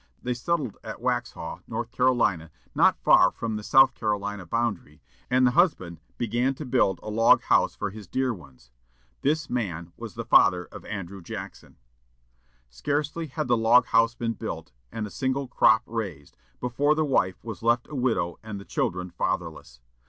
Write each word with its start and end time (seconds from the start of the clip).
They 0.19 0.33
settled 0.33 0.77
at 0.83 0.99
Waxhaw, 0.99 1.59
North 1.67 1.91
Carolina, 1.91 2.49
not 2.73 2.97
far 2.97 3.29
from 3.29 3.55
the 3.55 3.61
South 3.61 3.93
Carolina 3.93 4.47
boundary, 4.47 4.99
and 5.29 5.45
the 5.45 5.51
husband 5.51 5.99
began 6.17 6.55
to 6.55 6.65
build 6.65 6.99
a 7.03 7.09
log 7.11 7.43
house 7.43 7.75
for 7.75 7.91
his 7.91 8.07
dear 8.07 8.33
ones. 8.33 8.71
This 9.21 9.47
man 9.47 9.93
was 9.97 10.15
the 10.15 10.25
father 10.25 10.65
of 10.65 10.85
Andrew 10.85 11.21
Jackson. 11.21 11.75
Scarcely 12.71 13.27
had 13.27 13.47
the 13.47 13.55
log 13.55 13.85
house 13.85 14.15
been 14.15 14.33
built, 14.33 14.71
and 14.91 15.05
a 15.05 15.11
single 15.11 15.47
crop 15.47 15.83
raised, 15.85 16.35
before 16.59 16.95
the 16.95 17.05
wife 17.05 17.37
was 17.43 17.61
left 17.61 17.87
a 17.87 17.93
widow 17.93 18.39
and 18.41 18.59
the 18.59 18.65
children 18.65 19.11
fatherless. 19.11 19.81